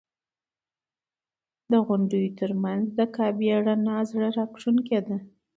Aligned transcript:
د 1.71 1.73
غونډیو 1.87 2.35
تر 2.39 2.51
منځ 2.63 2.85
د 2.97 2.99
کعبې 3.15 3.51
رڼا 3.65 3.97
زړه 4.11 4.27
راښکونکې 4.37 4.99
ده. 5.07 5.17